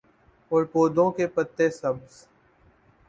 [0.51, 2.25] اور پودوں کے پتے سبز